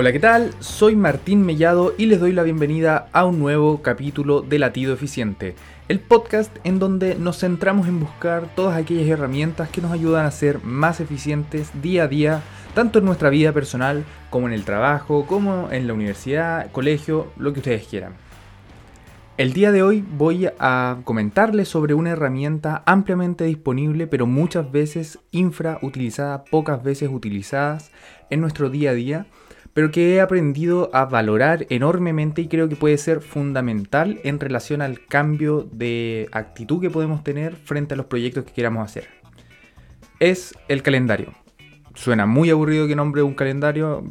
Hola, 0.00 0.12
¿qué 0.12 0.20
tal? 0.20 0.54
Soy 0.60 0.94
Martín 0.94 1.42
Mellado 1.42 1.92
y 1.98 2.06
les 2.06 2.20
doy 2.20 2.30
la 2.32 2.44
bienvenida 2.44 3.08
a 3.12 3.24
un 3.24 3.40
nuevo 3.40 3.82
capítulo 3.82 4.42
de 4.42 4.60
Latido 4.60 4.94
Eficiente, 4.94 5.56
el 5.88 5.98
podcast 5.98 6.56
en 6.62 6.78
donde 6.78 7.16
nos 7.16 7.40
centramos 7.40 7.88
en 7.88 7.98
buscar 7.98 8.48
todas 8.54 8.76
aquellas 8.76 9.08
herramientas 9.08 9.70
que 9.70 9.80
nos 9.80 9.90
ayudan 9.90 10.24
a 10.24 10.30
ser 10.30 10.62
más 10.62 11.00
eficientes 11.00 11.72
día 11.82 12.04
a 12.04 12.06
día, 12.06 12.42
tanto 12.76 13.00
en 13.00 13.06
nuestra 13.06 13.28
vida 13.28 13.50
personal 13.50 14.04
como 14.30 14.46
en 14.46 14.52
el 14.52 14.64
trabajo, 14.64 15.26
como 15.26 15.68
en 15.72 15.88
la 15.88 15.94
universidad, 15.94 16.70
colegio, 16.70 17.32
lo 17.36 17.52
que 17.52 17.58
ustedes 17.58 17.88
quieran. 17.88 18.12
El 19.36 19.52
día 19.52 19.72
de 19.72 19.82
hoy 19.82 20.04
voy 20.16 20.48
a 20.60 20.98
comentarles 21.02 21.66
sobre 21.66 21.94
una 21.94 22.10
herramienta 22.10 22.84
ampliamente 22.86 23.42
disponible, 23.42 24.06
pero 24.06 24.28
muchas 24.28 24.70
veces 24.70 25.18
infrautilizada, 25.32 26.44
pocas 26.44 26.84
veces 26.84 27.08
utilizadas 27.12 27.90
en 28.30 28.40
nuestro 28.40 28.70
día 28.70 28.90
a 28.90 28.94
día 28.94 29.26
pero 29.78 29.92
que 29.92 30.16
he 30.16 30.20
aprendido 30.20 30.90
a 30.92 31.04
valorar 31.04 31.64
enormemente 31.70 32.42
y 32.42 32.48
creo 32.48 32.68
que 32.68 32.74
puede 32.74 32.98
ser 32.98 33.20
fundamental 33.20 34.18
en 34.24 34.40
relación 34.40 34.82
al 34.82 35.06
cambio 35.06 35.68
de 35.70 36.28
actitud 36.32 36.80
que 36.80 36.90
podemos 36.90 37.22
tener 37.22 37.54
frente 37.54 37.94
a 37.94 37.96
los 37.96 38.06
proyectos 38.06 38.42
que 38.42 38.52
queramos 38.52 38.84
hacer. 38.84 39.06
Es 40.18 40.52
el 40.66 40.82
calendario. 40.82 41.32
Suena 41.94 42.26
muy 42.26 42.50
aburrido 42.50 42.88
que 42.88 42.96
nombre 42.96 43.22
un 43.22 43.34
calendario, 43.34 44.02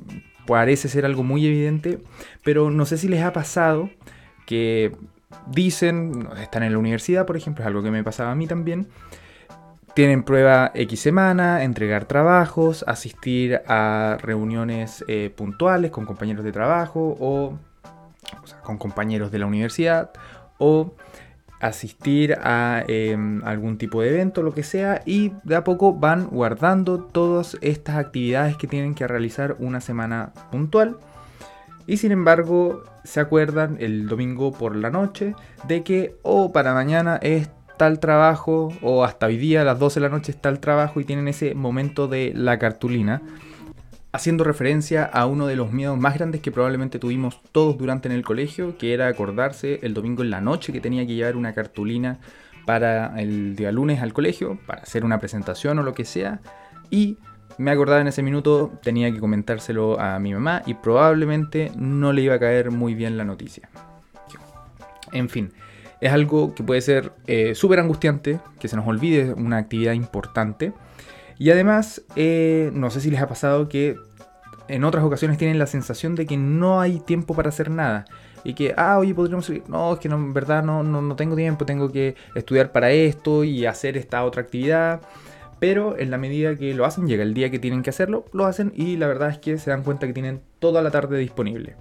parece 0.45 0.88
ser 0.88 1.05
algo 1.05 1.23
muy 1.23 1.45
evidente, 1.45 1.99
pero 2.45 2.72
no 2.72 2.86
sé 2.86 2.97
si 2.97 3.09
les 3.09 3.22
ha 3.22 3.34
pasado 3.34 3.89
que 4.45 4.94
dicen, 5.47 6.30
están 6.41 6.63
en 6.63 6.72
la 6.72 6.78
universidad, 6.78 7.25
por 7.25 7.36
ejemplo, 7.36 7.66
es 7.66 7.67
algo 7.67 7.84
que 7.84 7.91
me 7.91 8.06
pasaba 8.06 8.31
a 8.31 8.36
mí 8.36 8.47
también, 8.47 8.88
tienen 9.98 10.22
prueba 10.22 10.70
X 10.76 11.00
semana, 11.00 11.64
entregar 11.64 12.06
trabajos, 12.06 12.86
asistir 12.86 13.64
a 13.66 14.20
reuniones 14.22 15.03
eh, 15.08 15.34
puntuales 15.36 15.90
con 15.90 16.06
compañeros 16.06 16.45
de 16.45 16.52
trabajo 16.52 17.17
o, 17.20 17.58
con 18.62 18.78
compañeros 18.78 19.31
de 19.31 19.40
la 19.40 19.48
universidad 19.48 20.12
o 20.59 20.94
asistir 21.59 22.38
a 22.44 22.84
em, 22.88 23.44
algún 23.44 23.80
tipo 23.80 24.03
de 24.03 24.09
evento, 24.09 24.44
lo 24.44 24.53
que 24.53 24.62
sea, 24.62 25.02
y 25.03 25.31
de 25.44 25.56
a 25.56 25.64
poco 25.64 25.94
van 25.94 26.28
guardando 26.28 27.00
todas 27.00 27.58
estas 27.62 27.95
actividades 27.95 28.56
que 28.56 28.68
tienen 28.68 28.94
que 28.94 29.08
realizar 29.08 29.56
una 29.58 29.81
semana 29.81 30.31
puntual. 30.52 30.98
Y 31.88 31.98
sin 31.98 32.12
embargo, 32.12 32.84
se 33.03 33.20
acuerdan 33.20 33.78
el 33.80 34.08
domingo 34.08 34.52
por 34.52 34.75
la 34.75 34.92
noche 34.92 35.34
de 35.68 35.81
que, 35.81 36.18
o 36.22 36.44
oh, 36.44 36.52
para 36.53 36.75
mañana 36.75 37.18
es 37.23 37.50
tal 37.78 38.00
trabajo, 38.00 38.73
o 38.81 39.03
hasta 39.03 39.28
hoy 39.28 39.38
día 39.38 39.61
a 39.61 39.64
las 39.64 39.80
12 39.80 40.00
de 40.00 40.09
la 40.09 40.16
noche 40.16 40.31
está 40.31 40.50
el 40.50 40.59
trabajo 40.59 41.00
y 41.00 41.06
tienen 41.06 41.28
ese 41.28 41.56
momento 41.56 42.08
de 42.08 42.34
la 42.36 42.59
cartulina, 42.59 43.22
haciendo 44.11 44.44
referencia 44.44 45.03
a 45.06 45.25
uno 45.25 45.47
de 45.47 45.56
los 45.56 45.72
miedos 45.72 45.97
más 45.97 46.16
grandes 46.16 46.42
que 46.42 46.52
probablemente 46.52 47.00
tuvimos 47.00 47.42
todos 47.52 47.78
durante 47.78 48.08
en 48.08 48.16
el 48.16 48.23
colegio, 48.23 48.78
que 48.78 48.94
era 48.94 49.08
acordarse 49.08 49.80
el 49.84 49.94
domingo 49.94 50.23
en 50.23 50.31
la 50.31 50.42
noche 50.42 50.73
que 50.73 50.81
tenía 50.81 51.06
que 51.06 51.14
llevar 51.14 51.36
una 51.36 51.53
cartulina 51.53 52.19
para 52.66 53.19
el 53.22 53.56
día 53.56 53.72
lunes 53.72 54.02
al 54.02 54.14
colegio, 54.14 54.59
para 54.66 54.81
hacer 54.81 55.06
una 55.06 55.19
presentación 55.19 55.80
o 55.80 55.84
lo 55.84 55.94
que 55.94 56.03
sea, 56.03 56.41
y 56.89 57.17
me 57.58 57.72
acordaba 57.72 58.02
en 58.02 58.08
ese 58.08 58.22
minuto, 58.22 58.72
tenía 58.84 59.12
que 59.12 59.19
comentárselo 59.19 60.00
a 60.00 60.19
mi 60.19 60.34
mamá 60.34 60.62
y 60.66 60.73
probablemente 60.75 61.72
no 61.75 62.14
le 62.14 62.22
iba 62.23 62.36
a 62.36 62.39
caer 62.39 62.72
muy 62.72 62.94
bien 62.94 63.17
la 63.17 63.23
noticia. 63.23 63.69
En 65.12 65.30
fin, 65.30 65.52
es 66.02 66.12
algo 66.12 66.53
que 66.53 66.64
puede 66.64 66.81
ser 66.81 67.12
eh, 67.26 67.56
súper 67.56 67.80
angustiante, 67.80 68.40
que 68.59 68.68
se 68.68 68.75
nos 68.75 68.88
olvide 68.88 69.34
una 69.34 69.58
actividad 69.58 69.94
importante. 69.94 70.74
Y 71.40 71.50
además, 71.52 72.03
eh, 72.16 72.72
no 72.74 72.90
sé 72.90 73.02
si 73.02 73.12
les 73.12 73.22
ha 73.22 73.28
pasado 73.28 73.69
que 73.69 73.96
en 74.68 74.84
otras 74.84 75.03
ocasiones 75.03 75.38
tienen 75.38 75.59
la 75.59 75.68
sensación 75.68 76.16
de 76.16 76.25
que 76.25 76.38
no 76.38 76.81
hay 76.81 77.00
tiempo 77.00 77.36
para 77.36 77.50
hacer 77.50 77.69
nada. 77.69 78.06
Y 78.44 78.53
que, 78.53 78.74
ah, 78.78 78.97
oye, 78.97 79.13
podríamos 79.13 79.52
No, 79.68 79.94
es 79.94 80.00
que 80.00 80.07
en 80.07 80.34
verdad 80.34 80.63
no, 80.63 80.84
no, 80.84 81.02
no 81.02 81.16
tengo 81.16 81.36
tiempo, 81.36 81.66
tengo 81.66 81.91
que 81.91 82.16
estudiar 82.36 82.72
para 82.72 82.91
esto 82.91 83.44
y 83.44 83.66
hacer 83.66 83.97
esta 83.97 84.24
otra 84.24 84.44
actividad. 84.44 85.02
Pero 85.59 85.97
en 85.97 86.12
la 86.12 86.18
medida 86.18 86.56
que 86.56 86.74
lo 86.74 86.86
hacen, 86.86 87.07
llega 87.07 87.24
el 87.24 87.34
día 87.34 87.50
que 87.50 87.59
tienen 87.59 87.81
que 87.81 87.90
hacerlo, 87.90 88.25
lo 88.31 88.46
hacen 88.46 88.72
y 88.75 88.97
la 88.97 89.07
verdad 89.07 89.30
es 89.30 89.40
que 89.40 89.57
se 89.57 89.72
dan 89.72 89.84
cuenta 89.84 90.06
que 90.06 90.13
tienen 90.13 90.41
toda 90.59 90.81
la 90.84 90.91
tarde 90.91 91.18
disponible. 91.18 91.75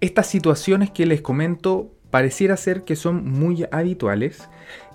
Estas 0.00 0.26
situaciones 0.26 0.90
que 0.90 1.06
les 1.06 1.20
comento 1.20 1.92
pareciera 2.12 2.58
ser 2.58 2.84
que 2.84 2.94
son 2.94 3.24
muy 3.24 3.64
habituales 3.72 4.46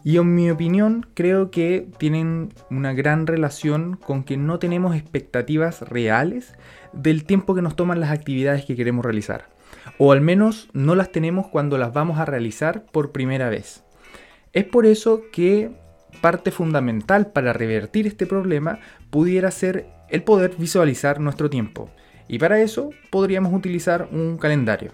y 0.03 0.17
en 0.17 0.35
mi 0.35 0.51
opinión 0.51 1.07
creo 1.15 1.49
que 1.49 1.89
tienen 1.97 2.53
una 2.69 2.93
gran 2.93 3.25
relación 3.25 3.95
con 3.97 4.23
que 4.23 4.37
no 4.37 4.59
tenemos 4.59 4.95
expectativas 4.95 5.81
reales 5.81 6.53
del 6.93 7.25
tiempo 7.25 7.55
que 7.55 7.63
nos 7.63 7.75
toman 7.75 7.99
las 7.99 8.11
actividades 8.11 8.65
que 8.65 8.75
queremos 8.75 9.03
realizar. 9.03 9.49
O 9.97 10.11
al 10.11 10.21
menos 10.21 10.69
no 10.73 10.93
las 10.93 11.11
tenemos 11.11 11.47
cuando 11.47 11.79
las 11.79 11.91
vamos 11.91 12.19
a 12.19 12.25
realizar 12.25 12.85
por 12.85 13.11
primera 13.11 13.49
vez. 13.49 13.83
Es 14.53 14.65
por 14.65 14.85
eso 14.85 15.23
que 15.33 15.71
parte 16.21 16.51
fundamental 16.51 17.31
para 17.31 17.51
revertir 17.51 18.05
este 18.05 18.27
problema 18.27 18.77
pudiera 19.09 19.49
ser 19.49 19.87
el 20.09 20.21
poder 20.21 20.55
visualizar 20.55 21.19
nuestro 21.19 21.49
tiempo. 21.49 21.89
Y 22.27 22.37
para 22.37 22.61
eso 22.61 22.91
podríamos 23.09 23.53
utilizar 23.53 24.07
un 24.11 24.37
calendario. 24.37 24.91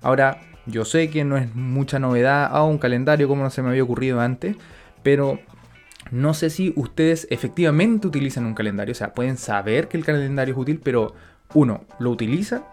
Ahora, 0.00 0.40
yo 0.66 0.84
sé 0.84 1.10
que 1.10 1.24
no 1.24 1.36
es 1.36 1.54
mucha 1.54 1.98
novedad 1.98 2.46
a 2.46 2.62
un 2.64 2.78
calendario 2.78 3.28
como 3.28 3.42
no 3.42 3.50
se 3.50 3.62
me 3.62 3.70
había 3.70 3.84
ocurrido 3.84 4.20
antes, 4.20 4.56
pero 5.02 5.38
no 6.10 6.34
sé 6.34 6.50
si 6.50 6.72
ustedes 6.76 7.26
efectivamente 7.30 8.06
utilizan 8.06 8.46
un 8.46 8.54
calendario, 8.54 8.92
o 8.92 8.94
sea, 8.94 9.12
pueden 9.14 9.36
saber 9.36 9.88
que 9.88 9.96
el 9.96 10.04
calendario 10.04 10.54
es 10.54 10.58
útil, 10.58 10.80
pero 10.82 11.14
uno, 11.54 11.84
¿lo 11.98 12.10
utilizan? 12.10 12.64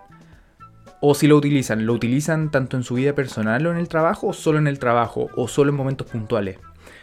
O 1.02 1.16
si 1.16 1.28
lo 1.28 1.36
utilizan, 1.36 1.86
¿lo 1.86 1.94
utilizan 1.94 2.50
tanto 2.50 2.78
en 2.78 2.84
su 2.84 2.96
vida 2.96 3.14
personal 3.14 3.66
o 3.66 3.72
en 3.72 3.78
el 3.78 3.88
trabajo, 3.88 4.28
o 4.28 4.34
solo 4.34 4.58
en 4.58 4.68
el 4.68 4.80
trabajo, 4.80 5.30
o 5.36 5.48
solo 5.48 5.72
en 5.72 5.76
momentos 5.76 6.08
puntuales? 6.08 6.58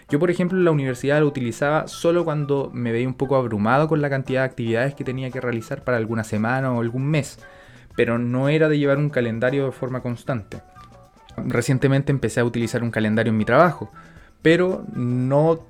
Yo, 0.08 0.18
por 0.18 0.30
ejemplo, 0.30 0.58
en 0.58 0.64
la 0.64 0.70
universidad 0.72 1.20
lo 1.20 1.26
utilizaba 1.26 1.86
solo 1.86 2.24
cuando 2.24 2.70
me 2.72 2.92
veía 2.92 3.06
un 3.06 3.14
poco 3.14 3.36
abrumado 3.36 3.88
con 3.88 4.00
la 4.00 4.10
cantidad 4.10 4.40
de 4.40 4.46
actividades 4.46 4.94
que 4.94 5.04
tenía 5.04 5.30
que 5.30 5.40
realizar 5.40 5.84
para 5.84 5.98
alguna 5.98 6.24
semana 6.24 6.72
o 6.72 6.80
algún 6.80 7.06
mes, 7.06 7.38
pero 7.94 8.18
no 8.18 8.48
era 8.48 8.68
de 8.68 8.78
llevar 8.78 8.98
un 8.98 9.10
calendario 9.10 9.66
de 9.66 9.72
forma 9.72 10.00
constante. 10.00 10.62
Recientemente 11.36 12.12
empecé 12.12 12.40
a 12.40 12.44
utilizar 12.44 12.82
un 12.82 12.90
calendario 12.90 13.30
en 13.30 13.36
mi 13.36 13.44
trabajo, 13.44 13.90
pero 14.42 14.84
no, 14.94 15.66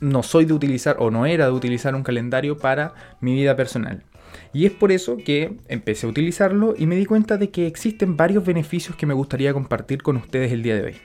no 0.00 0.22
soy 0.22 0.44
de 0.44 0.52
utilizar 0.52 0.96
o 0.98 1.10
no 1.10 1.26
era 1.26 1.46
de 1.46 1.52
utilizar 1.52 1.94
un 1.94 2.02
calendario 2.02 2.56
para 2.56 2.94
mi 3.20 3.34
vida 3.34 3.56
personal. 3.56 4.02
Y 4.52 4.66
es 4.66 4.72
por 4.72 4.92
eso 4.92 5.16
que 5.16 5.56
empecé 5.68 6.06
a 6.06 6.10
utilizarlo 6.10 6.74
y 6.76 6.86
me 6.86 6.96
di 6.96 7.04
cuenta 7.04 7.36
de 7.36 7.50
que 7.50 7.66
existen 7.66 8.16
varios 8.16 8.44
beneficios 8.44 8.96
que 8.96 9.06
me 9.06 9.14
gustaría 9.14 9.52
compartir 9.52 10.02
con 10.02 10.16
ustedes 10.16 10.52
el 10.52 10.62
día 10.62 10.76
de 10.76 10.82
hoy. 10.82 10.96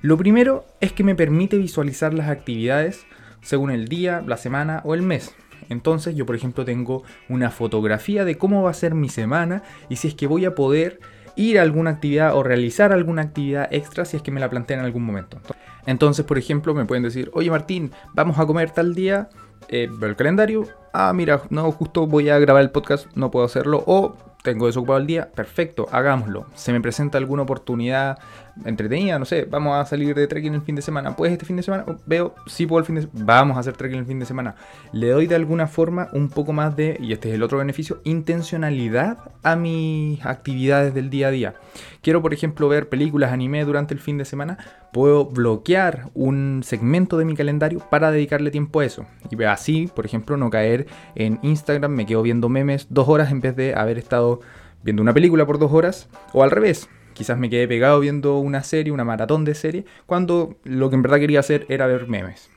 Lo 0.00 0.16
primero 0.16 0.66
es 0.80 0.92
que 0.92 1.04
me 1.04 1.14
permite 1.14 1.58
visualizar 1.58 2.12
las 2.12 2.28
actividades 2.28 3.06
según 3.40 3.70
el 3.70 3.88
día, 3.88 4.22
la 4.26 4.36
semana 4.36 4.80
o 4.84 4.94
el 4.94 5.02
mes. 5.02 5.34
Entonces 5.68 6.14
yo 6.14 6.26
por 6.26 6.36
ejemplo 6.36 6.64
tengo 6.64 7.04
una 7.28 7.50
fotografía 7.50 8.24
de 8.24 8.36
cómo 8.36 8.62
va 8.62 8.70
a 8.70 8.74
ser 8.74 8.94
mi 8.94 9.08
semana 9.08 9.62
y 9.88 9.96
si 9.96 10.08
es 10.08 10.14
que 10.14 10.26
voy 10.26 10.44
a 10.44 10.54
poder 10.54 11.00
ir 11.36 11.58
a 11.58 11.62
alguna 11.62 11.90
actividad 11.90 12.34
o 12.34 12.42
realizar 12.42 12.92
alguna 12.92 13.22
actividad 13.22 13.68
extra 13.70 14.04
si 14.04 14.16
es 14.16 14.22
que 14.22 14.30
me 14.30 14.40
la 14.40 14.50
plantean 14.50 14.80
en 14.80 14.86
algún 14.86 15.04
momento. 15.04 15.38
Entonces, 15.86 16.24
por 16.24 16.38
ejemplo, 16.38 16.74
me 16.74 16.84
pueden 16.84 17.02
decir, 17.02 17.30
oye 17.34 17.50
Martín, 17.50 17.90
vamos 18.14 18.38
a 18.38 18.46
comer 18.46 18.70
tal 18.70 18.94
día, 18.94 19.28
eh, 19.68 19.88
el 20.02 20.16
calendario, 20.16 20.66
ah, 20.92 21.12
mira, 21.14 21.42
no, 21.50 21.70
justo 21.72 22.06
voy 22.06 22.28
a 22.28 22.38
grabar 22.38 22.62
el 22.62 22.70
podcast, 22.70 23.06
no 23.14 23.30
puedo 23.30 23.46
hacerlo, 23.46 23.82
o 23.86 24.16
tengo 24.42 24.66
desocupado 24.66 24.98
el 24.98 25.06
día, 25.06 25.30
perfecto, 25.30 25.88
hagámoslo. 25.92 26.46
Se 26.54 26.72
me 26.72 26.80
presenta 26.80 27.18
alguna 27.18 27.42
oportunidad 27.42 28.18
entretenida, 28.64 29.18
no 29.18 29.24
sé, 29.24 29.44
vamos 29.44 29.74
a 29.74 29.84
salir 29.84 30.14
de 30.14 30.26
trekking 30.26 30.54
el 30.54 30.62
fin 30.62 30.74
de 30.74 30.82
semana. 30.82 31.16
Pues 31.16 31.32
este 31.32 31.44
fin 31.44 31.56
de 31.56 31.62
semana, 31.62 31.84
veo, 32.06 32.34
sí 32.46 32.66
puedo 32.66 32.80
el 32.80 32.84
fin 32.84 32.96
de 32.96 33.02
semana, 33.02 33.24
vamos 33.24 33.56
a 33.56 33.60
hacer 33.60 33.76
trekking 33.76 34.00
el 34.00 34.06
fin 34.06 34.18
de 34.18 34.26
semana. 34.26 34.54
Le 34.92 35.08
doy 35.08 35.26
de 35.26 35.34
alguna 35.34 35.66
forma 35.66 36.08
un 36.12 36.28
poco 36.28 36.52
más 36.52 36.76
de, 36.76 36.96
y 37.00 37.12
este 37.12 37.30
es 37.30 37.34
el 37.34 37.42
otro 37.42 37.58
beneficio, 37.58 38.00
intencionalidad 38.04 39.18
a 39.42 39.56
mis 39.56 40.24
actividades 40.24 40.94
del 40.94 41.10
día 41.10 41.28
a 41.28 41.30
día. 41.30 41.54
Quiero, 42.02 42.22
por 42.22 42.34
ejemplo, 42.34 42.68
ver 42.68 42.88
películas, 42.88 43.32
anime 43.32 43.64
durante 43.64 43.94
el 43.94 44.00
fin 44.00 44.18
de 44.18 44.24
semana, 44.24 44.58
puedo 44.92 45.26
bloquear 45.26 46.10
un 46.14 46.62
segmento 46.64 47.16
de 47.16 47.24
mi 47.24 47.34
calendario 47.34 47.80
para 47.90 48.10
dedicarle 48.10 48.50
tiempo 48.50 48.80
a 48.80 48.84
eso. 48.84 49.06
Y 49.30 49.42
así, 49.44 49.88
por 49.94 50.04
ejemplo, 50.04 50.36
no 50.36 50.50
caer 50.50 50.86
en 51.14 51.38
Instagram, 51.42 51.92
me 51.92 52.06
quedo 52.06 52.22
viendo 52.22 52.48
memes 52.48 52.86
dos 52.90 53.08
horas 53.08 53.30
en 53.30 53.40
vez 53.40 53.56
de 53.56 53.74
haber 53.74 53.98
estado 53.98 54.40
viendo 54.82 55.02
una 55.02 55.14
película 55.14 55.46
por 55.46 55.58
dos 55.58 55.72
horas, 55.72 56.08
o 56.32 56.42
al 56.42 56.50
revés 56.50 56.88
Quizás 57.14 57.38
me 57.38 57.50
quedé 57.50 57.68
pegado 57.68 58.00
viendo 58.00 58.38
una 58.38 58.62
serie, 58.62 58.92
una 58.92 59.04
maratón 59.04 59.44
de 59.44 59.54
serie, 59.54 59.84
cuando 60.06 60.56
lo 60.64 60.90
que 60.90 60.96
en 60.96 61.02
verdad 61.02 61.18
quería 61.18 61.40
hacer 61.40 61.66
era 61.68 61.86
ver 61.86 62.08
memes. 62.08 62.50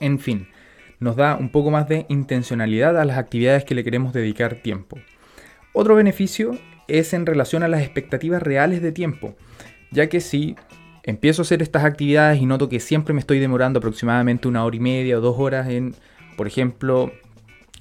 En 0.00 0.18
fin, 0.18 0.48
nos 1.00 1.16
da 1.16 1.36
un 1.36 1.50
poco 1.50 1.70
más 1.70 1.88
de 1.88 2.06
intencionalidad 2.08 2.98
a 2.98 3.04
las 3.04 3.18
actividades 3.18 3.64
que 3.64 3.74
le 3.74 3.84
queremos 3.84 4.12
dedicar 4.12 4.56
tiempo. 4.56 4.98
Otro 5.72 5.94
beneficio 5.94 6.58
es 6.88 7.12
en 7.12 7.26
relación 7.26 7.62
a 7.62 7.68
las 7.68 7.82
expectativas 7.82 8.42
reales 8.42 8.82
de 8.82 8.92
tiempo, 8.92 9.36
ya 9.90 10.08
que 10.08 10.20
si 10.20 10.56
empiezo 11.02 11.42
a 11.42 11.44
hacer 11.44 11.62
estas 11.62 11.84
actividades 11.84 12.40
y 12.40 12.46
noto 12.46 12.68
que 12.68 12.80
siempre 12.80 13.14
me 13.14 13.20
estoy 13.20 13.38
demorando 13.38 13.78
aproximadamente 13.78 14.48
una 14.48 14.64
hora 14.64 14.76
y 14.76 14.80
media 14.80 15.18
o 15.18 15.20
dos 15.20 15.38
horas 15.38 15.68
en, 15.68 15.94
por 16.36 16.46
ejemplo, 16.46 17.12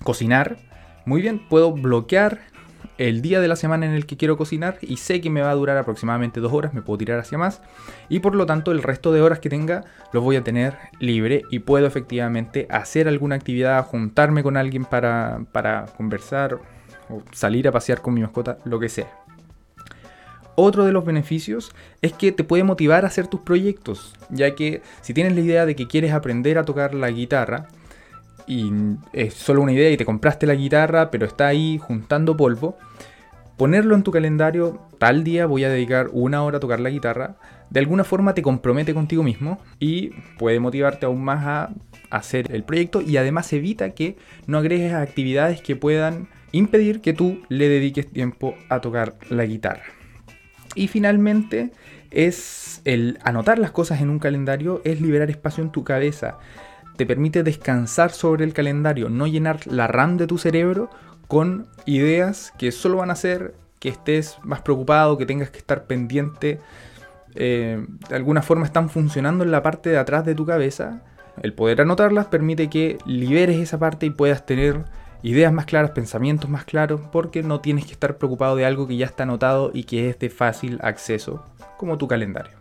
cocinar, 0.04 0.58
muy 1.06 1.22
bien, 1.22 1.40
puedo 1.50 1.72
bloquear 1.72 2.40
el 2.98 3.22
día 3.22 3.40
de 3.40 3.48
la 3.48 3.56
semana 3.56 3.86
en 3.86 3.94
el 3.94 4.06
que 4.06 4.18
quiero 4.18 4.38
cocinar 4.38 4.78
y 4.82 4.98
sé 4.98 5.22
que 5.22 5.30
me 5.30 5.42
va 5.42 5.52
a 5.52 5.56
durar 5.56 5.78
aproximadamente 5.78 6.40
dos 6.40 6.54
horas, 6.54 6.74
me 6.74 6.82
puedo 6.82 6.98
tirar 6.98 7.20
hacia 7.20 7.38
más 7.38 7.62
y 8.10 8.20
por 8.20 8.36
lo 8.36 8.46
tanto 8.46 8.72
el 8.72 8.84
resto 8.84 9.12
de 9.12 9.22
horas 9.22 9.40
que 9.40 9.50
tenga 9.50 9.86
los 10.14 10.24
voy 10.24 10.36
a 10.36 10.44
tener 10.44 10.76
libre 11.00 11.44
y 11.52 11.60
puedo 11.60 11.86
efectivamente 11.86 12.68
hacer 12.70 13.08
alguna 13.08 13.36
actividad, 13.36 13.86
juntarme 13.86 14.44
con 14.44 14.58
alguien 14.58 14.86
para, 14.86 15.42
para 15.52 15.86
conversar 15.98 16.60
o 17.10 17.22
salir 17.32 17.68
a 17.68 17.72
pasear 17.72 18.02
con 18.02 18.14
mi 18.14 18.22
mascota, 18.22 18.58
lo 18.66 18.80
que 18.80 18.90
sea. 18.90 19.08
Otro 20.56 20.86
de 20.86 20.92
los 20.92 21.06
beneficios 21.06 21.72
es 22.02 22.14
que 22.14 22.32
te 22.32 22.44
puede 22.44 22.64
motivar 22.64 23.06
a 23.06 23.10
hacer 23.10 23.28
tus 23.28 23.42
proyectos, 23.42 24.16
ya 24.30 24.56
que 24.56 24.82
si 25.02 25.14
tienes 25.14 25.36
la 25.36 25.42
idea 25.42 25.66
de 25.68 25.76
que 25.76 25.88
quieres 25.88 26.14
aprender 26.14 26.58
a 26.58 26.66
tocar 26.66 26.96
la 26.96 27.12
guitarra, 27.12 27.68
y 28.48 28.72
es 29.14 29.34
solo 29.34 29.62
una 29.62 29.74
idea 29.74 29.92
y 29.92 29.98
te 29.98 30.06
compraste 30.06 30.48
la 30.48 30.56
guitarra, 30.56 31.12
pero 31.12 31.26
está 31.26 31.48
ahí 31.48 31.78
juntando 31.78 32.38
polvo, 32.38 32.78
ponerlo 33.58 33.96
en 33.96 34.04
tu 34.04 34.12
calendario, 34.12 34.80
tal 34.98 35.24
día 35.24 35.46
voy 35.46 35.66
a 35.66 35.70
dedicar 35.70 36.10
una 36.14 36.44
hora 36.44 36.58
a 36.58 36.60
tocar 36.60 36.80
la 36.80 36.90
guitarra, 36.90 37.36
de 37.70 37.80
alguna 37.82 38.06
forma 38.06 38.34
te 38.34 38.42
compromete 38.42 38.94
contigo 38.94 39.24
mismo 39.24 39.60
y 39.80 40.12
puede 40.38 40.60
motivarte 40.60 41.06
aún 41.06 41.24
más 41.24 41.46
a 41.46 41.70
hacer 42.10 42.54
el 42.54 42.64
proyecto 42.64 43.02
y 43.02 43.18
además 43.18 43.52
evita 43.52 43.90
que 43.90 44.16
no 44.46 44.58
agregues 44.58 44.94
actividades 44.94 45.62
que 45.62 45.76
puedan 45.76 46.30
impedir 46.54 47.02
que 47.02 47.14
tú 47.14 47.42
le 47.50 47.68
dediques 47.68 48.10
tiempo 48.10 48.56
a 48.70 48.80
tocar 48.80 49.16
la 49.30 49.46
guitarra. 49.46 49.84
Y 50.76 50.88
finalmente 50.88 51.72
es 52.12 52.82
el 52.86 53.20
anotar 53.24 53.60
las 53.60 53.72
cosas 53.72 54.00
en 54.00 54.10
un 54.10 54.20
calendario, 54.20 54.82
es 54.86 55.02
liberar 55.02 55.30
espacio 55.30 55.64
en 55.64 55.72
tu 55.72 55.84
cabeza 55.84 56.38
te 56.98 57.06
permite 57.06 57.44
descansar 57.44 58.12
sobre 58.12 58.44
el 58.44 58.54
calendario, 58.54 59.10
no 59.10 59.28
llenar 59.28 59.66
la 59.68 59.88
RAM 59.88 60.18
de 60.18 60.28
tu 60.28 60.38
cerebro 60.38 60.90
con 61.28 61.68
ideas 61.86 62.54
que 62.58 62.72
solo 62.72 62.98
van 62.98 63.10
a 63.10 63.14
hacer 63.14 63.54
que 63.80 63.90
estés 63.90 64.38
más 64.44 64.62
preocupado, 64.62 65.18
que 65.18 65.26
tengas 65.26 65.52
que 65.52 65.60
estar 65.60 65.86
pendiente. 65.86 66.60
Eh, 67.36 67.86
de 68.10 68.16
alguna 68.16 68.42
forma 68.42 68.66
están 68.66 68.90
funcionando 68.90 69.44
en 69.44 69.52
la 69.52 69.62
parte 69.62 69.90
de 69.90 69.98
atrás 69.98 70.26
de 70.26 70.36
tu 70.36 70.46
cabeza. 70.46 71.02
El 71.42 71.54
poder 71.54 71.82
anotarlas 71.82 72.26
permite 72.26 72.70
que 72.70 72.98
liberes 73.06 73.58
esa 73.58 73.78
parte 73.78 74.08
y 74.08 74.10
puedas 74.10 74.46
tener 74.46 74.86
ideas 75.22 75.54
más 75.54 75.66
claras, 75.66 75.92
pensamientos 75.92 76.50
más 76.50 76.66
claros, 76.66 77.02
porque 77.12 77.44
no 77.44 77.60
tienes 77.60 77.86
que 77.86 77.92
estar 77.92 78.18
preocupado 78.18 78.56
de 78.56 78.66
algo 78.66 78.88
que 78.88 78.98
ya 78.98 79.06
está 79.06 79.24
anotado 79.24 79.72
y 79.74 79.84
que 79.84 80.10
es 80.10 80.18
de 80.20 80.30
fácil 80.30 80.80
acceso, 80.82 81.44
como 81.78 81.98
tu 81.98 82.08
calendario. 82.08 82.54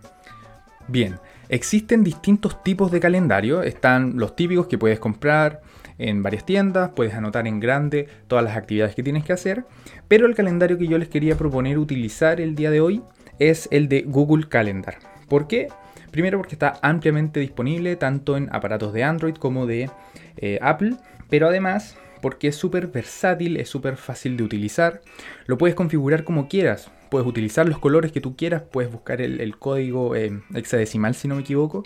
Bien, 0.89 1.19
existen 1.49 2.05
distintos 2.05 2.63
tipos 2.63 2.91
de 2.91 3.01
calendario. 3.01 3.63
Están 3.63 4.17
los 4.17 4.37
típicos 4.37 4.67
que 4.67 4.79
puedes 4.79 4.99
comprar 4.99 5.63
en 5.99 6.23
varias 6.23 6.45
tiendas, 6.45 6.91
puedes 6.95 7.15
anotar 7.15 7.47
en 7.47 7.61
grande 7.61 8.09
todas 8.27 8.45
las 8.45 8.57
actividades 8.57 8.95
que 8.95 9.03
tienes 9.03 9.25
que 9.25 9.33
hacer. 9.33 9.65
Pero 10.09 10.27
el 10.27 10.35
calendario 10.35 10.79
que 10.79 10.87
yo 10.87 10.99
les 10.99 11.09
quería 11.09 11.37
proponer 11.37 11.79
utilizar 11.79 12.41
el 12.41 12.55
día 12.55 12.71
de 12.71 12.81
hoy 12.81 13.03
es 13.39 13.69
el 13.71 13.89
de 13.89 14.03
Google 14.03 14.49
Calendar. 14.49 14.97
¿Por 15.29 15.47
qué? 15.47 15.69
Primero 16.11 16.39
porque 16.39 16.55
está 16.55 16.79
ampliamente 16.83 17.41
disponible 17.41 17.97
tanto 17.97 18.37
en 18.37 18.49
aparatos 18.55 18.93
de 18.93 19.05
Android 19.05 19.35
como 19.35 19.67
de 19.67 19.91
eh, 20.37 20.59
Apple. 20.63 20.95
Pero 21.29 21.49
además 21.49 21.97
porque 22.21 22.49
es 22.49 22.57
súper 22.57 22.89
versátil, 22.89 23.57
es 23.57 23.69
súper 23.69 23.97
fácil 23.97 24.37
de 24.37 24.45
utilizar. 24.45 25.01
Lo 25.47 25.59
puedes 25.59 25.75
configurar 25.75 26.25
como 26.25 26.49
quieras. 26.49 26.91
Puedes 27.11 27.27
utilizar 27.27 27.69
los 27.69 27.79
colores 27.79 28.13
que 28.13 28.21
tú 28.21 28.37
quieras, 28.37 28.63
puedes 28.71 28.91
buscar 28.91 29.21
el, 29.21 29.59
código 29.59 30.15
eh, 30.17 30.41
hexadecimal, 30.55 31.15
si 31.15 31.29
no 31.29 31.37
me 31.37 31.43
equivoco, 31.43 31.83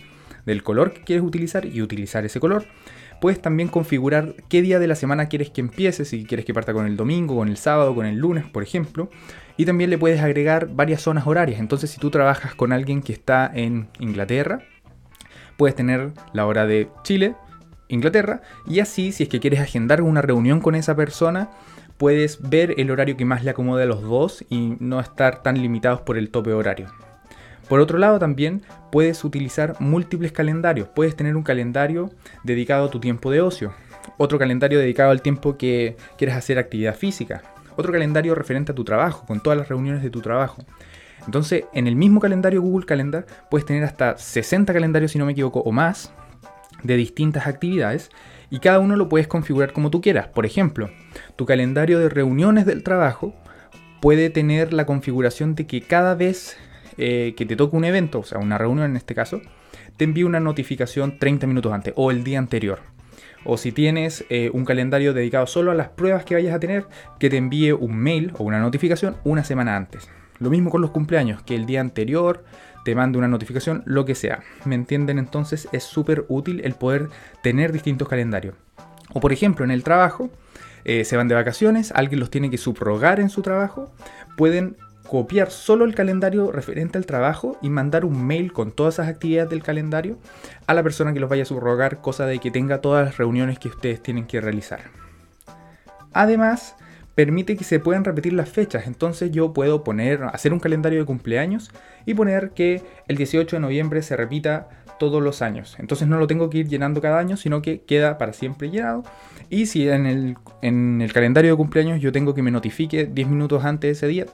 del 0.46 0.62
color 0.62 0.92
que 0.92 1.02
quieres 1.02 1.24
utilizar 1.24 1.66
y 1.66 1.82
utilizar 1.82 2.24
ese 2.24 2.40
color. 2.40 2.66
Puedes 3.20 3.42
también 3.42 3.68
configurar 3.68 4.34
qué 4.48 4.62
día 4.62 4.78
de 4.78 4.86
la 4.86 4.94
semana 4.94 5.26
quieres 5.26 5.50
que 5.50 5.60
empiece, 5.60 6.06
si 6.06 6.24
quieres 6.24 6.46
que 6.46 6.54
parta 6.54 6.72
con 6.72 6.86
el 6.86 6.96
domingo, 6.96 7.36
con 7.36 7.48
el 7.48 7.58
sábado, 7.58 7.94
con 7.94 8.06
el 8.06 8.16
lunes, 8.16 8.46
por 8.46 8.62
ejemplo. 8.62 9.10
Y 9.58 9.66
también 9.66 9.90
le 9.90 9.98
puedes 9.98 10.22
agregar 10.22 10.68
varias 10.72 11.02
zonas 11.02 11.26
horarias. 11.26 11.60
Entonces, 11.60 11.90
si 11.90 12.00
tú 12.00 12.10
trabajas 12.10 12.54
con 12.54 12.72
alguien 12.72 13.02
que 13.02 13.12
está 13.12 13.50
en 13.52 13.88
Inglaterra, 13.98 14.62
puedes 15.58 15.76
tener 15.76 16.12
la 16.32 16.46
hora 16.46 16.64
de 16.64 16.88
Chile, 17.02 17.34
Inglaterra, 17.88 18.40
y 18.66 18.80
así, 18.80 19.12
si 19.12 19.24
es 19.24 19.28
que 19.28 19.40
quieres 19.40 19.60
agendar 19.60 20.00
una 20.00 20.22
reunión 20.22 20.60
con 20.60 20.74
esa 20.74 20.96
persona, 20.96 21.50
puedes 22.00 22.40
ver 22.48 22.76
el 22.78 22.90
horario 22.90 23.18
que 23.18 23.26
más 23.26 23.44
le 23.44 23.50
acomode 23.50 23.82
a 23.82 23.86
los 23.86 24.00
dos 24.00 24.42
y 24.48 24.74
no 24.80 25.00
estar 25.00 25.42
tan 25.42 25.60
limitados 25.60 26.00
por 26.00 26.16
el 26.16 26.30
tope 26.30 26.54
horario. 26.54 26.86
Por 27.68 27.78
otro 27.78 27.98
lado 27.98 28.18
también 28.18 28.62
puedes 28.90 29.22
utilizar 29.22 29.76
múltiples 29.80 30.32
calendarios. 30.32 30.88
Puedes 30.88 31.14
tener 31.14 31.36
un 31.36 31.42
calendario 31.42 32.10
dedicado 32.42 32.86
a 32.86 32.90
tu 32.90 33.00
tiempo 33.00 33.30
de 33.30 33.42
ocio, 33.42 33.74
otro 34.16 34.38
calendario 34.38 34.78
dedicado 34.78 35.10
al 35.10 35.20
tiempo 35.20 35.58
que 35.58 35.98
quieres 36.16 36.36
hacer 36.36 36.58
actividad 36.58 36.96
física, 36.96 37.42
otro 37.76 37.92
calendario 37.92 38.34
referente 38.34 38.72
a 38.72 38.74
tu 38.74 38.82
trabajo, 38.82 39.26
con 39.26 39.42
todas 39.42 39.58
las 39.58 39.68
reuniones 39.68 40.02
de 40.02 40.08
tu 40.08 40.22
trabajo. 40.22 40.64
Entonces, 41.26 41.64
en 41.74 41.86
el 41.86 41.96
mismo 41.96 42.18
calendario 42.18 42.62
Google 42.62 42.86
Calendar 42.86 43.26
puedes 43.50 43.66
tener 43.66 43.84
hasta 43.84 44.16
60 44.16 44.72
calendarios, 44.72 45.12
si 45.12 45.18
no 45.18 45.26
me 45.26 45.32
equivoco, 45.32 45.60
o 45.60 45.70
más, 45.70 46.14
de 46.82 46.96
distintas 46.96 47.46
actividades 47.46 48.10
y 48.50 48.58
cada 48.58 48.80
uno 48.80 48.96
lo 48.96 49.08
puedes 49.08 49.28
configurar 49.28 49.72
como 49.72 49.90
tú 49.90 50.00
quieras. 50.00 50.28
Por 50.28 50.44
ejemplo, 50.44 50.90
tu 51.36 51.46
calendario 51.46 51.98
de 51.98 52.08
reuniones 52.08 52.66
del 52.66 52.82
trabajo 52.82 53.34
puede 54.00 54.30
tener 54.30 54.72
la 54.72 54.86
configuración 54.86 55.54
de 55.54 55.66
que 55.66 55.82
cada 55.82 56.14
vez 56.14 56.56
eh, 56.98 57.34
que 57.36 57.46
te 57.46 57.56
toque 57.56 57.76
un 57.76 57.84
evento, 57.84 58.20
o 58.20 58.24
sea, 58.24 58.38
una 58.38 58.58
reunión 58.58 58.90
en 58.90 58.96
este 58.96 59.14
caso, 59.14 59.40
te 59.96 60.04
envíe 60.04 60.24
una 60.24 60.40
notificación 60.40 61.18
30 61.18 61.46
minutos 61.46 61.72
antes 61.72 61.94
o 61.96 62.10
el 62.10 62.24
día 62.24 62.38
anterior. 62.38 62.80
O 63.44 63.56
si 63.56 63.72
tienes 63.72 64.24
eh, 64.28 64.50
un 64.52 64.64
calendario 64.64 65.14
dedicado 65.14 65.46
solo 65.46 65.70
a 65.70 65.74
las 65.74 65.88
pruebas 65.88 66.24
que 66.24 66.34
vayas 66.34 66.54
a 66.54 66.60
tener, 66.60 66.86
que 67.18 67.30
te 67.30 67.36
envíe 67.38 67.72
un 67.72 67.96
mail 67.96 68.32
o 68.36 68.44
una 68.44 68.60
notificación 68.60 69.16
una 69.24 69.44
semana 69.44 69.76
antes. 69.76 70.10
Lo 70.40 70.50
mismo 70.50 70.70
con 70.70 70.80
los 70.80 70.90
cumpleaños, 70.90 71.42
que 71.42 71.54
el 71.54 71.66
día 71.66 71.80
anterior 71.80 72.44
te 72.84 72.94
mande 72.94 73.18
una 73.18 73.28
notificación, 73.28 73.82
lo 73.86 74.04
que 74.04 74.14
sea. 74.14 74.40
¿Me 74.64 74.74
entienden? 74.74 75.18
Entonces 75.18 75.68
es 75.70 75.84
súper 75.84 76.24
útil 76.28 76.62
el 76.64 76.74
poder 76.74 77.10
tener 77.42 77.72
distintos 77.72 78.08
calendarios. 78.08 78.54
O 79.12 79.20
por 79.20 79.32
ejemplo, 79.32 79.64
en 79.64 79.70
el 79.70 79.84
trabajo, 79.84 80.30
eh, 80.84 81.04
se 81.04 81.16
van 81.16 81.28
de 81.28 81.34
vacaciones, 81.34 81.92
alguien 81.94 82.20
los 82.20 82.30
tiene 82.30 82.50
que 82.50 82.58
subrogar 82.58 83.20
en 83.20 83.28
su 83.28 83.42
trabajo, 83.42 83.92
pueden 84.36 84.76
copiar 85.06 85.50
solo 85.50 85.84
el 85.84 85.94
calendario 85.94 86.52
referente 86.52 86.96
al 86.96 87.04
trabajo 87.04 87.58
y 87.60 87.68
mandar 87.68 88.04
un 88.04 88.24
mail 88.24 88.52
con 88.52 88.70
todas 88.70 88.94
esas 88.94 89.08
actividades 89.08 89.50
del 89.50 89.62
calendario 89.62 90.18
a 90.68 90.74
la 90.74 90.84
persona 90.84 91.12
que 91.12 91.20
los 91.20 91.28
vaya 91.28 91.42
a 91.42 91.46
subrogar, 91.46 92.00
cosa 92.00 92.26
de 92.26 92.38
que 92.38 92.50
tenga 92.50 92.80
todas 92.80 93.06
las 93.06 93.16
reuniones 93.18 93.58
que 93.58 93.68
ustedes 93.68 94.02
tienen 94.02 94.26
que 94.26 94.40
realizar. 94.40 94.82
Además, 96.12 96.76
permite 97.20 97.54
que 97.54 97.64
se 97.64 97.80
puedan 97.80 98.02
repetir 98.02 98.32
las 98.32 98.48
fechas. 98.48 98.86
Entonces 98.86 99.30
yo 99.30 99.52
puedo 99.52 99.84
poner, 99.84 100.22
hacer 100.32 100.54
un 100.54 100.58
calendario 100.58 101.00
de 101.00 101.04
cumpleaños 101.04 101.70
y 102.06 102.14
poner 102.14 102.52
que 102.52 102.82
el 103.08 103.18
18 103.18 103.56
de 103.56 103.60
noviembre 103.60 104.00
se 104.00 104.16
repita 104.16 104.70
todos 104.98 105.22
los 105.22 105.42
años. 105.42 105.76
Entonces 105.78 106.08
no 106.08 106.18
lo 106.18 106.26
tengo 106.26 106.48
que 106.48 106.58
ir 106.58 106.68
llenando 106.68 107.02
cada 107.02 107.18
año, 107.18 107.36
sino 107.36 107.60
que 107.60 107.82
queda 107.82 108.16
para 108.16 108.32
siempre 108.32 108.70
llenado. 108.70 109.02
Y 109.50 109.66
si 109.66 109.86
en 109.86 110.06
el, 110.06 110.38
en 110.62 111.02
el 111.02 111.12
calendario 111.12 111.50
de 111.50 111.58
cumpleaños 111.58 112.00
yo 112.00 112.10
tengo 112.10 112.34
que 112.34 112.40
me 112.40 112.50
notifique 112.50 113.04
10 113.04 113.28
minutos 113.28 113.66
antes 113.66 113.88
de 113.88 113.92
ese 113.92 114.06
día, 114.06 114.24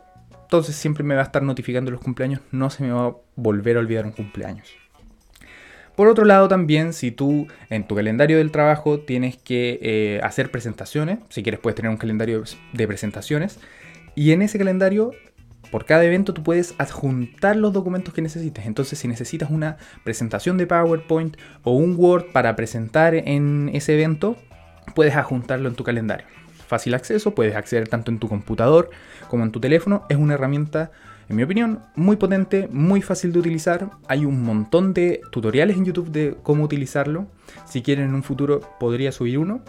entonces 0.42 0.76
siempre 0.76 1.02
me 1.02 1.16
va 1.16 1.22
a 1.22 1.24
estar 1.24 1.42
notificando 1.42 1.90
los 1.90 2.00
cumpleaños, 2.00 2.40
no 2.52 2.70
se 2.70 2.84
me 2.84 2.92
va 2.92 3.06
a 3.06 3.16
volver 3.34 3.78
a 3.78 3.80
olvidar 3.80 4.06
un 4.06 4.12
cumpleaños. 4.12 4.68
Por 5.96 6.08
otro 6.08 6.26
lado, 6.26 6.46
también 6.46 6.92
si 6.92 7.10
tú 7.10 7.48
en 7.70 7.86
tu 7.86 7.94
calendario 7.94 8.36
del 8.36 8.50
trabajo 8.50 9.00
tienes 9.00 9.38
que 9.38 9.78
eh, 9.80 10.20
hacer 10.22 10.50
presentaciones, 10.50 11.18
si 11.30 11.42
quieres 11.42 11.58
puedes 11.58 11.74
tener 11.74 11.90
un 11.90 11.96
calendario 11.96 12.44
de 12.74 12.86
presentaciones, 12.86 13.58
y 14.14 14.32
en 14.32 14.42
ese 14.42 14.58
calendario, 14.58 15.12
por 15.70 15.86
cada 15.86 16.04
evento, 16.04 16.34
tú 16.34 16.42
puedes 16.42 16.74
adjuntar 16.78 17.56
los 17.56 17.72
documentos 17.72 18.12
que 18.12 18.20
necesites. 18.20 18.66
Entonces, 18.66 18.98
si 18.98 19.08
necesitas 19.08 19.50
una 19.50 19.78
presentación 20.04 20.58
de 20.58 20.66
PowerPoint 20.66 21.36
o 21.64 21.72
un 21.72 21.96
Word 21.96 22.26
para 22.32 22.54
presentar 22.56 23.14
en 23.14 23.70
ese 23.72 23.94
evento, 23.94 24.36
puedes 24.94 25.16
adjuntarlo 25.16 25.68
en 25.68 25.74
tu 25.74 25.84
calendario. 25.84 26.26
Fácil 26.66 26.94
acceso, 26.94 27.34
puedes 27.34 27.54
acceder 27.56 27.88
tanto 27.88 28.10
en 28.10 28.18
tu 28.18 28.28
computador 28.28 28.90
como 29.28 29.44
en 29.44 29.52
tu 29.52 29.60
teléfono. 29.60 30.04
Es 30.08 30.16
una 30.16 30.34
herramienta 30.34 30.90
en 31.28 31.36
mi 31.36 31.42
opinión, 31.42 31.80
muy 31.96 32.16
potente, 32.16 32.68
muy 32.70 33.02
fácil 33.02 33.32
de 33.32 33.40
utilizar. 33.40 33.90
Hay 34.06 34.24
un 34.24 34.42
montón 34.42 34.94
de 34.94 35.20
tutoriales 35.32 35.76
en 35.76 35.84
YouTube 35.84 36.10
de 36.10 36.36
cómo 36.42 36.64
utilizarlo. 36.64 37.26
Si 37.64 37.82
quieren 37.82 38.10
en 38.10 38.14
un 38.14 38.22
futuro 38.22 38.60
podría 38.78 39.10
subir 39.10 39.38
uno, 39.38 39.60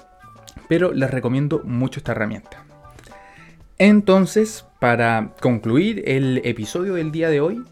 pero 0.69 0.93
les 0.93 1.09
recomiendo 1.09 1.61
mucho 1.63 1.99
esta 1.99 2.11
herramienta. 2.11 2.63
Entonces, 3.79 4.65
para 4.79 5.33
concluir 5.41 6.03
el 6.05 6.41
episodio 6.43 6.95
del 6.95 7.11
día 7.11 7.29
de 7.29 7.41
hoy, 7.41 7.63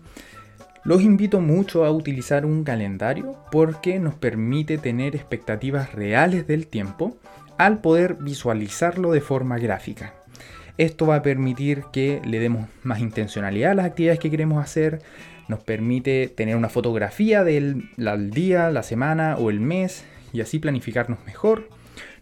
los 0.84 1.02
invito 1.02 1.42
mucho 1.42 1.84
a 1.84 1.92
utilizar 1.92 2.46
un 2.46 2.64
calendario 2.64 3.36
porque 3.52 4.00
nos 4.00 4.16
permite 4.16 4.78
tener 4.78 5.16
expectativas 5.16 5.94
reales 5.94 6.48
del 6.48 6.68
tiempo 6.68 7.18
al 7.58 7.82
poder 7.82 8.16
visualizarlo 8.16 9.12
de 9.12 9.22
forma 9.22 9.58
gráfica. 9.58 10.14
Esto 10.78 11.08
va 11.08 11.16
a 11.16 11.22
permitir 11.22 11.84
que 11.94 12.22
le 12.26 12.40
demos 12.40 12.68
más 12.84 13.00
intencionalidad 13.00 13.72
a 13.72 13.76
las 13.76 13.86
actividades 13.86 14.20
que 14.20 14.30
queremos 14.30 14.62
hacer, 14.62 15.02
nos 15.48 15.60
permite 15.60 16.28
tener 16.28 16.56
una 16.56 16.70
fotografía 16.70 17.44
del 17.44 17.90
día, 18.32 18.70
la 18.72 18.84
semana 18.84 19.38
o 19.38 19.50
el 19.50 19.60
mes 19.60 20.04
y 20.34 20.42
así 20.42 20.60
planificarnos 20.60 21.20
mejor. 21.26 21.70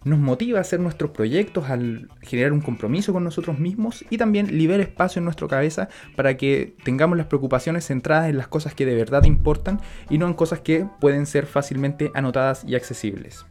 nos 0.03 0.19
motiva 0.19 0.57
a 0.57 0.61
hacer 0.61 0.81
nuestros 0.81 1.11
proyectos, 1.11 1.69
al 1.69 2.09
generar 2.21 2.51
un 2.51 2.59
compromiso 2.59 3.13
con 3.13 3.23
nosotros 3.23 3.57
mismos 3.57 4.03
y 4.09 4.17
también 4.17 4.57
libera 4.57 4.83
espacio 4.83 5.21
en 5.21 5.23
nuestra 5.23 5.47
cabeza 5.47 5.87
para 6.17 6.35
que 6.35 6.75
tengamos 6.83 7.17
las 7.17 7.27
preocupaciones 7.27 7.87
centradas 7.87 8.29
en 8.29 8.35
las 8.35 8.49
cosas 8.49 8.75
que 8.75 8.85
de 8.85 8.95
verdad 8.95 9.23
importan 9.23 9.79
y 10.09 10.17
no 10.17 10.27
en 10.27 10.33
cosas 10.33 10.59
que 10.59 10.85
pueden 10.99 11.25
ser 11.25 11.45
fácilmente 11.45 12.11
anotadas 12.13 12.65
y 12.67 12.75
accesibles. 12.75 13.45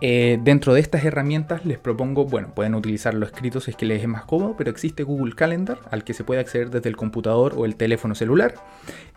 Eh, 0.00 0.38
dentro 0.42 0.74
de 0.74 0.80
estas 0.80 1.04
herramientas 1.04 1.64
les 1.64 1.78
propongo, 1.78 2.24
bueno, 2.24 2.54
pueden 2.54 2.74
utilizarlo 2.74 3.24
escrito 3.24 3.60
si 3.60 3.70
es 3.70 3.76
que 3.76 3.86
les 3.86 4.02
es 4.02 4.08
más 4.08 4.24
cómodo, 4.24 4.54
pero 4.56 4.70
existe 4.70 5.02
Google 5.02 5.34
Calendar 5.34 5.78
al 5.90 6.04
que 6.04 6.14
se 6.14 6.24
puede 6.24 6.40
acceder 6.40 6.70
desde 6.70 6.88
el 6.88 6.96
computador 6.96 7.54
o 7.56 7.64
el 7.64 7.76
teléfono 7.76 8.14
celular 8.14 8.54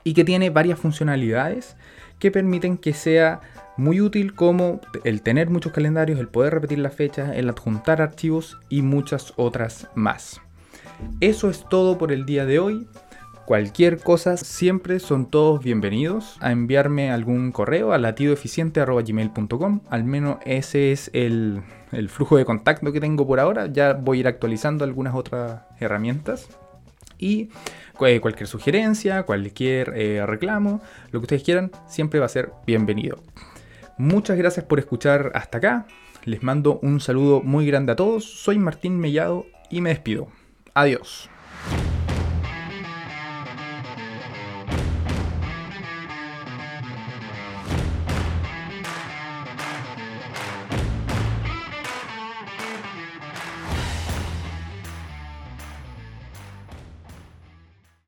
y 0.03 0.13
que 0.13 0.23
tiene 0.23 0.49
varias 0.49 0.79
funcionalidades 0.79 1.75
que 2.19 2.31
permiten 2.31 2.77
que 2.77 2.93
sea 2.93 3.41
muy 3.75 4.01
útil 4.01 4.33
como 4.33 4.81
el 5.03 5.21
tener 5.21 5.49
muchos 5.49 5.71
calendarios, 5.71 6.19
el 6.19 6.27
poder 6.27 6.53
repetir 6.53 6.79
las 6.79 6.95
fechas, 6.95 7.35
el 7.35 7.49
adjuntar 7.49 8.01
archivos 8.01 8.57
y 8.69 8.81
muchas 8.81 9.33
otras 9.35 9.87
más. 9.93 10.41
Eso 11.19 11.49
es 11.49 11.63
todo 11.69 11.97
por 11.97 12.11
el 12.11 12.25
día 12.25 12.45
de 12.45 12.59
hoy. 12.59 12.87
Cualquier 13.47 13.99
cosa, 14.01 14.35
siempre 14.35 14.99
son 14.99 15.25
todos 15.25 15.63
bienvenidos 15.63 16.35
a 16.41 16.51
enviarme 16.51 17.11
algún 17.11 17.53
correo 17.53 17.93
a 17.93 17.97
latidoeficiente.gmail.com. 17.97 19.79
Al 19.89 20.03
menos 20.03 20.39
ese 20.45 20.91
es 20.91 21.09
el, 21.13 21.61
flujo 22.09 22.35
de 22.35 22.43
contacto 22.43 22.91
que 22.91 22.99
tengo 22.99 23.25
por 23.25 23.39
ahora. 23.39 23.67
Ya 23.67 23.93
voy 23.93 24.17
a 24.17 24.19
ir 24.19 24.27
actualizando 24.27 24.83
algunas 24.83 25.15
otras 25.15 25.61
herramientas. 25.79 26.49
Y 27.19 27.47
eh, 28.01 28.19
cualquier 28.19 28.47
sugerencia, 28.47 29.23
cualquier 29.23 29.93
eh, 29.95 30.25
reclamo, 30.25 30.81
lo 31.11 31.21
que 31.21 31.23
ustedes 31.23 31.43
quieran, 31.43 31.71
siempre 31.87 32.19
va 32.19 32.25
a 32.25 32.29
ser 32.29 32.51
bienvenido. 32.65 33.23
Muchas 33.97 34.37
gracias 34.37 34.65
por 34.65 34.77
escuchar 34.77 35.31
hasta 35.35 35.59
acá. 35.59 35.87
Les 36.25 36.43
mando 36.43 36.79
un 36.81 36.99
saludo 36.99 37.41
muy 37.43 37.65
grande 37.65 37.93
a 37.93 37.95
todos. 37.95 38.25
Soy 38.25 38.59
Martín 38.59 38.99
Mellado 38.99 39.45
y 39.69 39.79
me 39.79 39.91
despido. 39.91 40.27
Adiós. 40.73 41.29